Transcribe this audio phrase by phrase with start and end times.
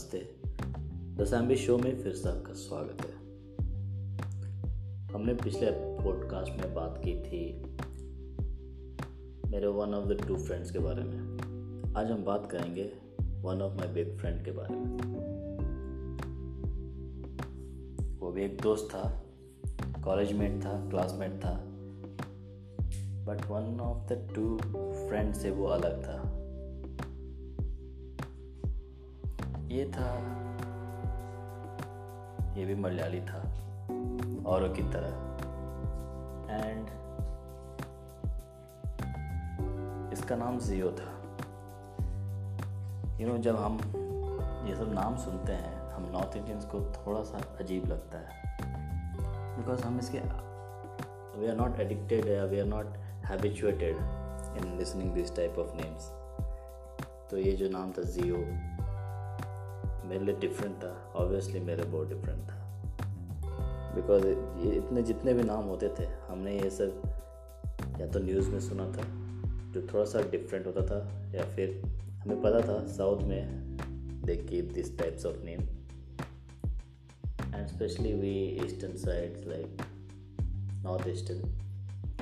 [0.00, 0.18] नमस्ते।
[1.14, 3.12] The सैम्बी show में फिर से आपका स्वागत है।
[5.14, 7.40] हमने पिछले पॉडकास्ट में बात की थी
[9.50, 11.18] मेरे one of the two friends के बारे में।
[11.96, 12.92] आज हम बात करेंगे
[13.42, 14.96] one of my big friend के बारे में।
[18.18, 19.22] वो भी एक दोस्त था
[20.04, 21.64] कॉलेज मेट था क्लासमेट था
[23.26, 24.56] but one of the two
[25.08, 26.39] friend से वो अलग था।
[29.70, 30.14] ये था।
[32.54, 33.38] ये भी मलयाली था।
[34.46, 35.08] औरों की तरह।
[36.54, 36.86] एंड
[40.12, 41.12] इसका नाम जियो था।
[43.20, 43.78] यू नो जब हम
[44.68, 48.58] ये सब नाम सुनते हैं, हम नॉर्थ इंडियंस को थोड़ा सा अजीब लगता है।
[49.56, 50.18] बिकॉज़ हम इसके
[51.40, 52.86] we are not addicted we are not
[53.24, 53.96] habituated
[54.58, 56.10] in listening this type of names
[57.30, 58.69] तो ये जो नाम था जियो
[60.10, 60.90] मेरे लिए डिफरेंट था.
[61.16, 62.58] ऑब्वियसली मेरे बहुत डिफरेंट था.
[63.94, 67.02] बिकॉज़ ये इतने जितने भी नाम होते थे, हमने ये सब
[68.00, 69.04] या तो न्यूज़ में सुना था,
[69.72, 70.98] जो थोड़ा सा डिफरेंट होता था,
[71.34, 71.80] या फिर
[72.22, 75.60] हमें पता था साउथ में they keep this types of name
[77.54, 79.82] and specially we eastern side like
[80.84, 81.40] north eastern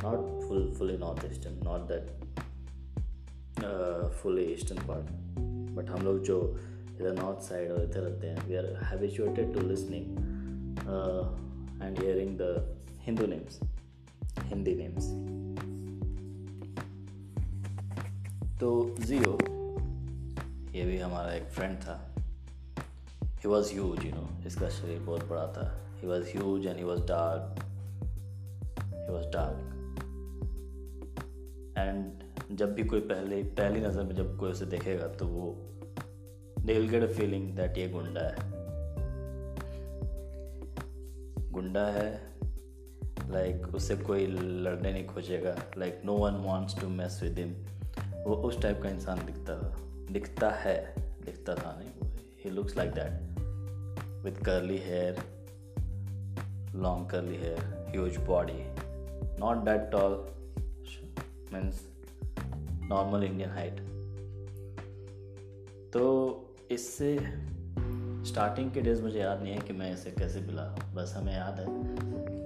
[0.04, 2.04] not full fully north eastern not that
[4.22, 5.10] fully eastern part
[5.76, 6.38] but हम लोग जो
[7.00, 10.06] इधर नॉर्थ साइड और इधर रहते हैं we are habituated to listening
[11.82, 13.60] and hearing the Hindu names
[14.44, 15.04] Hindi names
[18.60, 18.68] तो
[19.00, 19.32] जियो
[20.74, 21.94] ये भी हमारा एक फ्रेंड था।
[23.42, 25.66] He was huge you know इसका शरीर बहुत बड़ा था।
[26.00, 27.62] He was huge and he was dark
[28.94, 29.58] he was dark
[31.78, 35.50] and जब भी कोई पहले, पहली नज़र में जब कोई उसे देखेगा तो वो
[36.64, 38.58] they will get a feeling that ये गुंडा है।
[41.52, 42.28] गुंडा है
[43.30, 47.54] लाइक like, उससे कोई लड़ने नहीं खोजेगा। Like no one wants to mess with him
[48.26, 49.76] वो उस टाइप का इंसान दिखता था।
[50.12, 52.10] दिखता है दिखता था नहीं।
[52.44, 53.38] He looks like that
[54.24, 55.18] with curly hair
[56.74, 58.64] long curly hair huge body
[59.40, 60.12] not that tall
[61.52, 61.88] means
[62.82, 63.80] normal Indian height
[65.92, 67.18] तो इससे
[68.30, 70.62] स्टार्टिंग के डेज़ मुझे याद नहीं है कि मैं इसे कैसे मिला
[70.94, 71.66] बस हमें याद है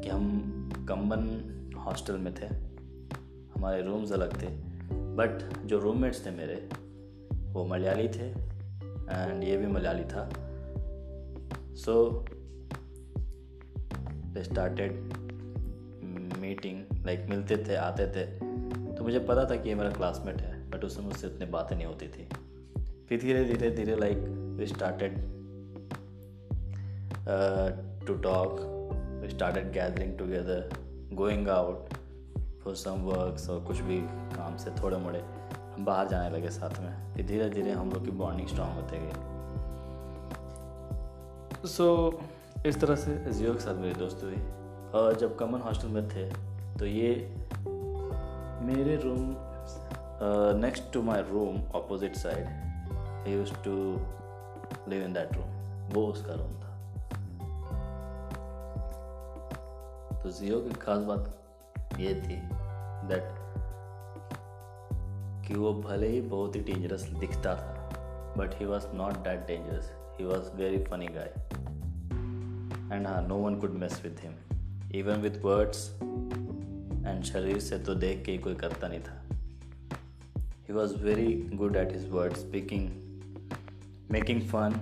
[0.01, 0.29] कि हम
[0.89, 2.47] कम्बन हॉस्टल में थे।
[3.55, 4.47] हमारे रूम्स अलग थे।
[4.93, 6.69] बट जो रूममेट्स थे मेरे,
[7.53, 8.31] वो मलयाली थे
[9.13, 10.31] एंड ये भी मलयाली था।
[11.75, 12.27] So
[14.35, 14.93] they started
[16.39, 18.27] meeting like मिलते थे, आते थे।
[18.95, 21.87] तो मुझे पता था कि ये मेरा क्लासमेट है बट उससे मुझसे उतनी बातें नहीं
[21.87, 22.29] होती थी।
[23.09, 24.19] फिर धीरे धीरे धीरे like
[24.59, 25.17] we started
[28.07, 28.61] to talk
[29.23, 30.71] we started gathering together
[31.15, 31.95] going out
[32.65, 34.01] for some works और कुछ भी
[34.37, 35.19] काम से थोड़े मोड़े।
[35.75, 38.99] हम बाहर जाने लगे साथ में। फिर धीरे धीरे हम लोग की बॉन्डिंग स्ट्रांग होते
[38.99, 39.13] गई।
[41.69, 44.43] सो so, इस तरह से जियो के साथ मेरी दोस्ती हुई
[44.95, 46.29] और जब कमन हॉस्टल में थे
[46.79, 47.15] तो ये
[48.67, 49.35] मेरे room
[50.61, 52.72] next to my room opposite side
[53.27, 54.01] used to
[54.87, 55.51] live in that room.
[55.95, 56.71] वो उसका रूम था।
[60.23, 62.37] तो जियो की खास बात ये थी
[63.09, 63.29] दैट
[65.47, 69.93] कि वो भले ही बहुत ही डेंजरस दिखता था but he was not that dangerous
[70.19, 71.33] he was very funny guy
[72.93, 74.35] and हाँ no one could mess with him
[74.95, 75.93] even with words
[77.07, 79.23] and शरीर से तो देख के ही कोई करता नहीं था।
[80.69, 83.02] He was very good at his word speaking
[84.13, 84.75] making fun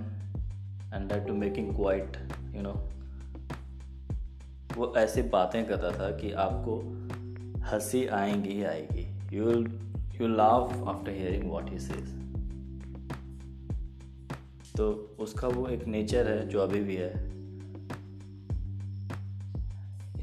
[0.93, 2.17] and that to making quite,
[2.53, 2.77] you know.
[4.77, 6.77] वो ऐसी बातें करता था कि आपको
[7.71, 9.07] हँसी आएँगी ही आएगी।
[9.37, 9.67] You will
[10.21, 12.09] you love after hearing what he says
[14.77, 14.89] तो
[15.19, 17.11] उसका वो एक नेचर है जो अभी भी है।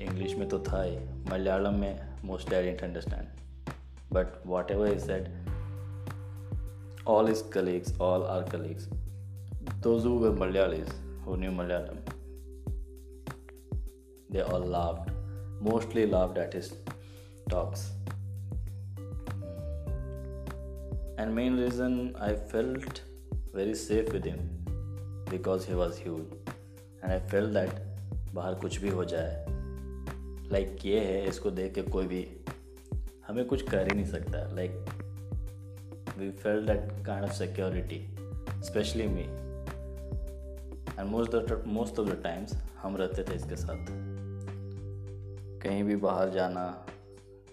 [0.04, 0.96] इंग्लिश में तो था ही,
[1.30, 3.72] मलयालम में most I understand
[4.12, 5.47] but whatever is that
[7.08, 8.86] all his colleagues, all our colleagues,
[9.80, 10.90] those who were Malayalis,
[11.24, 11.98] who knew Malayalam,
[14.28, 15.08] they all laughed,
[15.60, 16.74] mostly laughed at his
[17.48, 17.92] talks.
[21.16, 23.00] And main reason I felt
[23.54, 24.42] very safe with him
[25.30, 26.26] because he was huge
[27.02, 27.80] and I felt that
[28.34, 29.44] बाहर कुछ भी हो जाए
[30.52, 32.26] like like ये है इसको देख के कोई भी
[33.28, 35.07] हमें कुछ कर ही नहीं सकता like
[36.18, 38.00] we felt that kind of security,
[38.60, 39.28] especially me.
[40.98, 41.34] And most
[41.66, 43.86] most of the times हम रहते थे इसके साथ
[45.62, 46.64] कहीं भी बाहर जाना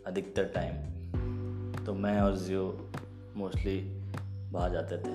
[0.07, 2.63] अधिकतर टाइम तो मैं और जियो
[3.37, 3.77] मोस्टली
[4.51, 5.13] बाहर जाते थे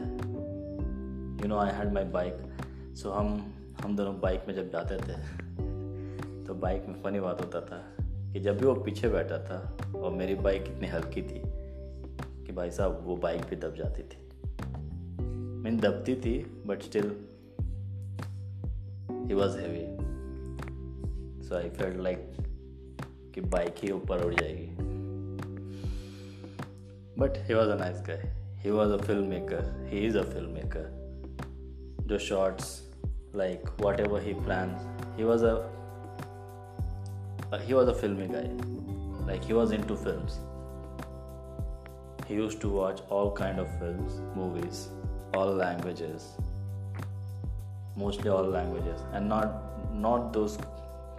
[1.43, 3.37] you know I had my bike so हम
[3.81, 5.19] हम दोनों बाइक में जब जाते थे
[6.47, 7.83] तो बाइक में फ़नी बात होता था
[8.33, 9.61] कि जब भी वो पीछे बैठा था
[9.97, 11.43] और मेरी बाइक इतनी हल्की थी
[12.51, 14.19] कि भाई साहब, वो बाइक भी दब जाती थी।
[15.63, 17.17] मीन दबती थी but still
[19.29, 19.85] he was heavy
[21.49, 22.37] so I felt like
[23.35, 24.67] कि बाइक ही ऊपर उड़ जाएगी।
[27.21, 30.51] But he was a nice guy he was a film maker he is a film
[30.51, 30.91] maker
[32.01, 32.95] जो shorts
[33.37, 33.65] like
[34.01, 34.77] whatever he plan
[35.17, 35.57] he was a
[37.55, 38.51] he was was a filmy guy.
[39.27, 40.50] Like he was into films.
[42.30, 44.90] he used to watch all kind of films movies
[45.34, 46.30] all languages
[47.98, 50.58] mostly all languages and not not those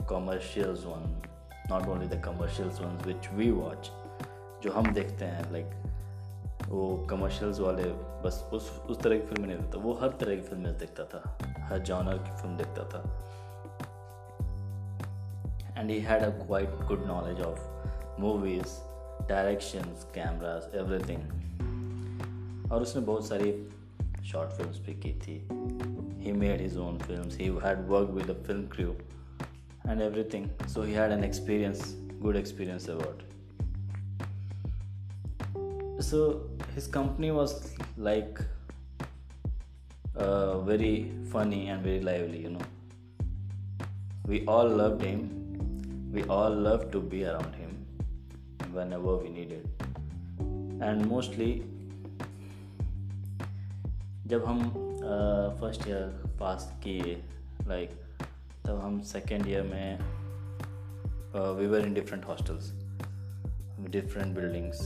[0.06, 1.06] commercials one
[1.68, 3.92] not only the commercials ones which we watch
[4.62, 5.72] जो हम देखते हैं like
[6.68, 7.82] वो commercials वाले
[8.24, 11.22] बस उस उस तरह की फिल्में नहीं देखता वो हर तरह की फिल्में देखता था
[11.70, 13.02] हर जॉनर की फिल्म देखता था
[15.76, 17.58] and he had a quite good knowledge of
[18.18, 18.80] movies,
[19.27, 21.21] directions, cameras, everything.
[22.71, 23.51] और उसने बहुत सारी
[24.31, 25.39] शॉर्ट फिल्म्स भी की थी
[26.23, 28.95] he made his own films he had worked with a film crew
[29.89, 31.81] and everything so he had an experience
[32.25, 33.23] good experience about
[36.09, 36.19] so
[36.75, 37.55] his company was
[37.97, 38.41] like
[40.15, 42.67] uh, very funny and very lively you know
[44.27, 45.25] we all loved him
[46.13, 47.60] we all love to be around him
[48.73, 49.65] whenever we need it.
[50.81, 51.51] And mostly,
[54.27, 54.69] जब हम
[55.61, 57.23] first year pass किए
[57.67, 57.89] like
[58.65, 59.99] तब हम second year में
[61.59, 62.71] we were in different hostels
[63.89, 64.79] different buildings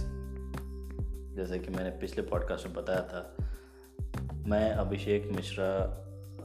[1.35, 3.35] जैसे कि मैंने पिछले पॉडकास्ट में बताया था,
[4.47, 5.67] मैं, अभिषेक मिश्रा,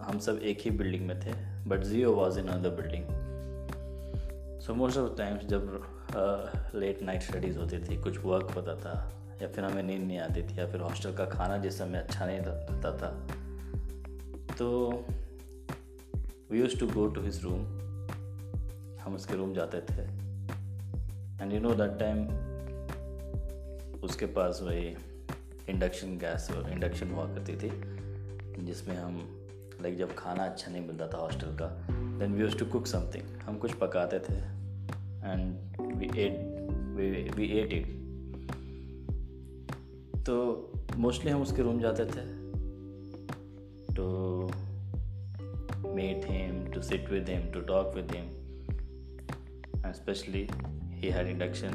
[0.00, 1.32] हम सब एक ही बिल्डिंग में थे
[1.68, 3.04] but Jio was in another building
[4.60, 5.82] so most of times जब
[6.74, 8.92] लेट नाइट स्टडीज़ होती थी, कुछ वर्क होता था,
[9.42, 12.26] या फिर हमें नींद नहीं आती थी, या फिर हॉस्टल का खाना जिस समय अच्छा
[12.26, 13.10] नहीं लगता था
[14.58, 14.68] तो
[16.50, 17.60] we use to go to his room
[19.00, 20.02] हम उसके रूम जाते थे।
[21.42, 22.26] And you know that time
[24.04, 24.86] उसके पास वही
[25.68, 27.70] इंडक्शन गैस इंडक्शन हुआ करती थी,
[28.64, 29.18] जिसमें हम
[29.82, 33.40] लाइक जब खाना अच्छा नहीं मिलता था हॉस्टल का then we use to cook something
[33.42, 34.38] हम कुछ पकाते थे।
[35.22, 37.86] And we ate we ate it
[40.26, 40.36] तो
[40.96, 42.24] मोस्टली हम उसके रूम जाते थे।
[43.94, 44.06] To
[45.94, 48.26] meet him to sit with him to talk with him
[49.84, 50.48] and specially
[50.92, 51.72] he had induction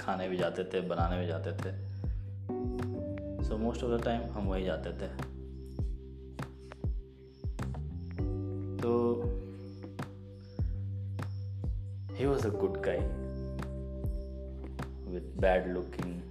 [0.00, 1.72] खाने भी जाते थे, बनाने भी जाते थे।
[3.48, 5.08] So most of the time हम वही जाते थे।
[8.82, 8.92] तो
[12.30, 13.19] was a good guy with
[15.40, 16.22] bad looking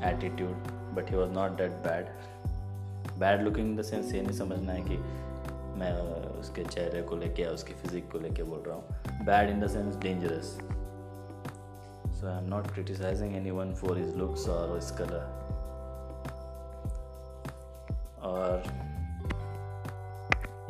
[0.00, 2.08] attitude but he was not that bad.
[3.18, 4.96] Bad looking in the sense ये नहीं समझना है कि
[5.80, 5.92] मैं
[6.40, 9.66] उसके चेहरे को लेके या उसकी फिजिक को लेके बोल रहा हूँ। Bad in the
[9.66, 10.50] sense dangerous
[12.18, 15.24] so I am not criticising anyone for his looks और हिज कलर
[18.22, 18.62] और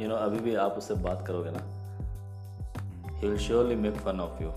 [0.00, 1.64] यू you नो know, अभी भी आप उससे बात करोगे ना
[3.10, 4.50] he will surely make fun of you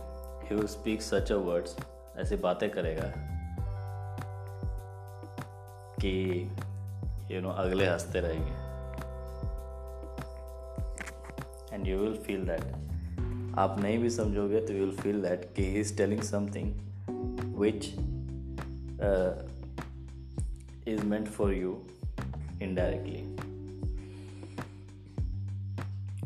[0.44, 1.76] he will speak such a words
[2.20, 3.14] ऐसी बातें करेगा
[6.00, 6.12] कि
[7.32, 8.54] यू नो अगले हँसते रहेंगे।
[11.76, 12.62] And you will feel that
[13.60, 16.74] आप नहीं भी समझोगे तो यू विल फील दैट कि he is telling something
[17.60, 17.86] which
[20.88, 21.82] is meant for you
[22.62, 23.36] indirectly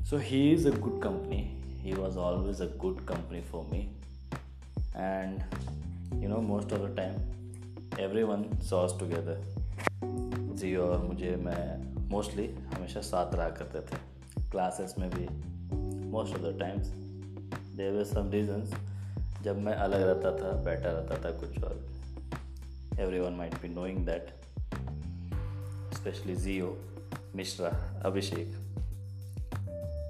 [0.07, 1.55] so, he is a good company.
[1.83, 3.79] He was always a good company for me
[4.95, 5.43] and
[6.13, 7.13] you know most of the time
[8.23, 9.55] everyone sauce together
[10.55, 13.97] जी और मुझे, मैं mostly हमेशा साथ रहा करते थे।
[14.51, 15.27] Classes में भी
[16.09, 16.87] most of the times
[17.75, 18.73] there were some reasons
[19.43, 21.89] जब मैं अलग रहता था बैठा रहता था कुछ और।
[23.19, 24.27] Everyone might be knowing that
[25.93, 26.77] specially Jio
[27.35, 28.47] Mishra Abhishek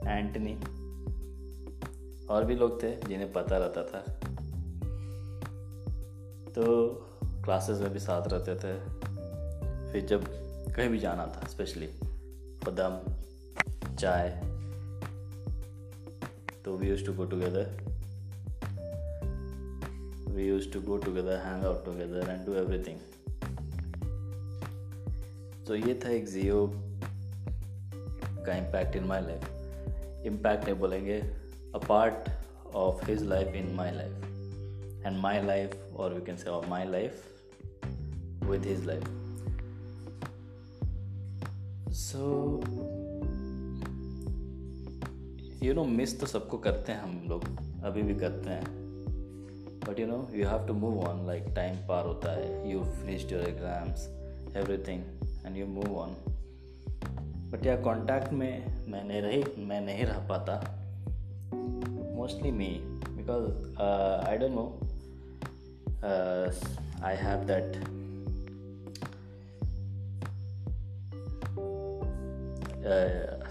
[0.08, 0.56] Antony
[2.26, 4.23] और भी लोग थे जिन्हें पता रहता था।
[6.56, 6.64] तो
[7.46, 8.74] क्लासेस में भी साथ रहते थे।
[9.92, 10.26] फिर जब
[10.76, 11.88] कहीं भी जाना था स्पेशली
[12.66, 13.00] फदम
[13.96, 14.30] चाय
[16.66, 17.82] तो we use to go together
[20.36, 22.98] we used to go together, hang out together and do everything
[25.68, 26.72] so ये था एक जियो
[28.46, 31.20] का impact in my life impact नहीं बोलेंगे
[31.76, 32.30] a part
[32.76, 37.24] of his life in my life and my life और we can say my life
[38.44, 39.04] with his life
[41.94, 42.20] so
[45.64, 47.44] you know miss तो सबको करते हैं हम लोग,
[47.86, 48.64] अभी भी करते हैं.
[49.88, 52.72] But you know you have to move on like time पार होता है.
[52.72, 54.08] You finished your exams
[54.58, 55.04] everything
[55.46, 56.16] and you move on
[57.52, 60.56] but या कॉन्टैक्ट में मैं नहीं रही, मैं नहीं रह पाता.
[62.16, 62.68] Mostly me
[63.08, 63.46] because
[64.28, 64.66] I don't know
[66.04, 67.76] I have that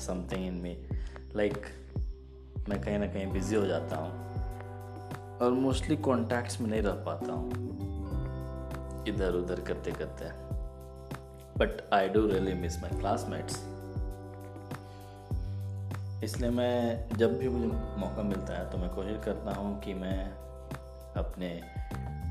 [0.00, 0.76] something in me
[1.36, 1.66] like
[2.68, 7.32] मैं कहीं ना कहीं बिज़ी हो जाता हूँ। और मोस्टली कॉन्टैक्ट्स में नहीं रह पाता
[7.32, 7.50] हूँ।
[9.08, 10.24] इधर उधर करते करते।
[11.58, 13.56] But I do really miss my classmates
[16.24, 17.66] इसलिए मैं, जब भी मुझे
[18.00, 20.18] मौका मिलता है तो मैं कोशिश करता हूँ कि मैं
[21.16, 21.48] अपने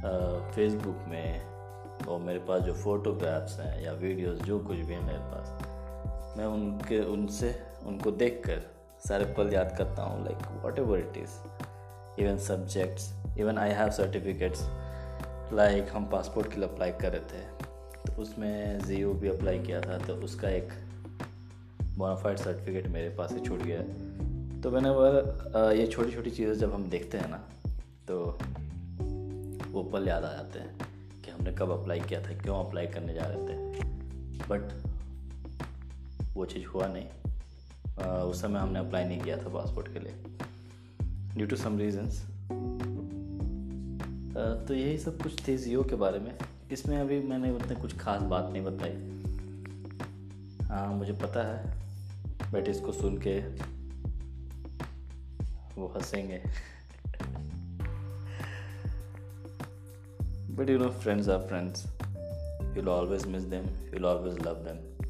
[0.01, 5.19] फेसबुक में और मेरे पास जो फोटोग्राफ्स हैं या वीडियोस जो कुछ भी है मेरे
[5.19, 7.55] पास, मैं उनके, उनसे,
[7.85, 8.61] उनको देख कर
[9.07, 14.61] सारे पल याद करता हूँ like whatever it is even subjects even I have certificates
[15.53, 17.43] like हम पासपोर्ट के लिए अप्लाई कर रहे थे
[18.05, 20.69] तो उसमें जीओ भी अप्लाई किया था तो उसका एक
[21.97, 23.81] बोनाफाइड सर्टिफिकेट मेरे पास ही छूट गया।
[24.61, 24.89] तो मैंने
[25.81, 27.37] ये छोटी छोटी चीज़ें जब हम देखते हैं ना
[28.07, 28.37] तो
[29.71, 30.77] वो पल याद आ जाते हैं
[31.23, 33.55] कि हमने कब अप्लाई किया था, क्यों अप्लाई करने जा रहे थे।
[34.49, 34.61] बट
[36.33, 37.05] वो चीज़ हुआ नहीं।
[38.21, 40.13] उस समय हमने अप्लाई नहीं किया था पासपोर्ट के लिए।
[41.35, 42.21] ड्यू टू सम रीजंस
[44.67, 46.33] तो यही सब कुछ थे जियो के बारे में।
[46.71, 48.93] इसमें अभी मैंने उतने कुछ खास बात नहीं बताई।
[50.67, 51.57] हाँ मुझे पता है
[52.51, 53.39] बट इसको सुन के
[55.75, 56.41] वो हंसेंगे।
[60.61, 61.85] But you know friends are friends
[62.77, 63.63] you'll always miss them
[63.93, 65.05] you'll always love them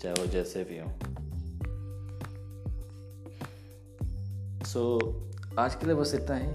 [0.00, 0.88] चाहे वो जैसे भी हों।
[4.64, 6.48] सो so, आज के लिए बस इतना ही।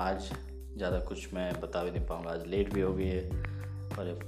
[0.00, 0.30] आज
[0.76, 3.22] ज़्यादा कुछ मैं बता भी नहीं पाऊँगा। आज लेट भी हो गई है।
[3.98, 4.18] और ये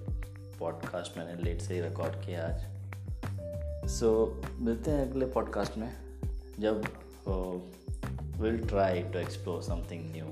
[0.58, 5.90] पॉडकास्ट मैंने लेट से ही रिकॉर्ड किया आज। सो so, मिलते हैं अगले पॉडकास्ट में।
[6.60, 6.84] जब
[8.40, 10.26] will try to explore something new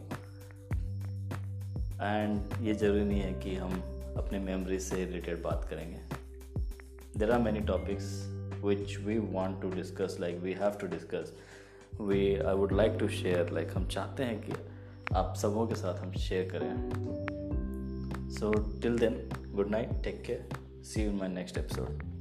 [2.02, 3.73] and ये ज़रूरी नहीं है कि हम
[4.16, 5.99] अपने मेमोरी से रिलेटेड बात करेंगे।
[7.16, 8.04] There are many topics
[8.64, 11.32] which we want to discuss like we have to discuss
[12.00, 14.52] we I would like to share like हम चाहते हैं कि
[15.14, 20.49] आप सबों के साथ हम शेयर करें। So till then good night take care
[20.85, 22.12] see you my next episode